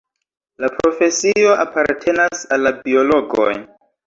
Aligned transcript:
La 0.63 0.69
profesio 0.77 1.51
apartenas 1.65 2.43
al 2.57 2.65
la 2.71 2.73
biologoj. 2.89 3.53